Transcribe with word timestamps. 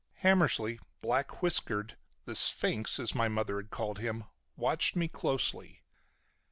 Hammersly, 0.23 0.79
black 1.01 1.43
whiskered, 1.43 1.95
the 2.25 2.35
"sphinx" 2.35 2.99
as 2.99 3.13
my 3.13 3.27
mother 3.27 3.57
had 3.57 3.69
called 3.69 3.99
him, 3.99 4.23
watched 4.55 4.95
me 4.95 5.07
closely. 5.07 5.83